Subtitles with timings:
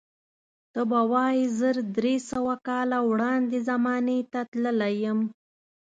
[0.73, 5.19] ته به وایې زر درې سوه کاله وړاندې زمانې ته تللی یم.